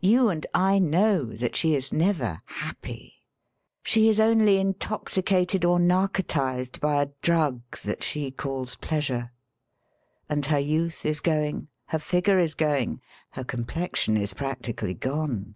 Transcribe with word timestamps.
You 0.00 0.28
and 0.28 0.46
I 0.52 0.78
know 0.78 1.24
that 1.24 1.56
she 1.56 1.74
is 1.74 1.94
never 1.94 2.42
happy^— 2.60 3.14
she 3.82 4.10
is 4.10 4.20
only 4.20 4.58
intoxicated 4.58 5.64
or 5.64 5.80
narcotised 5.80 6.78
by 6.78 7.00
a 7.00 7.08
drug 7.22 7.62
that 7.82 8.02
she 8.02 8.30
calls 8.30 8.74
pleasure. 8.76 9.30
And 10.28 10.44
her 10.44 10.58
youth 10.60 11.06
is 11.06 11.20
going; 11.20 11.68
her 11.86 11.98
figure 11.98 12.38
is 12.38 12.54
going; 12.54 13.00
her 13.30 13.44
complexion 13.44 14.18
is 14.18 14.34
practically 14.34 14.92
gone. 14.92 15.54